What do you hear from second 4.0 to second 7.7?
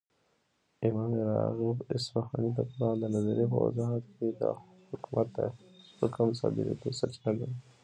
كې حكومت دحكم دصادريدو سرچينه ګڼي